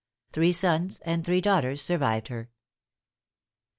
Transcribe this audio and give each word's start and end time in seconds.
Three 0.31 0.51
sons 0.51 0.97
and 1.05 1.23
three 1.23 1.41
daughters 1.41 1.79
survived 1.83 2.29
her. 2.29 2.49